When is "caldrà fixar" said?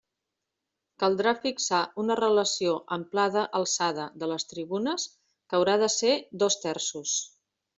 1.01-1.81